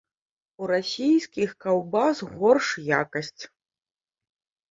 [0.61, 2.67] У расійскіх каўбас горш
[3.01, 3.43] якасць.